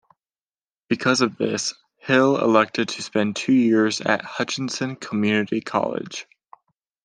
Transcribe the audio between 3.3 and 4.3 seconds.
two years at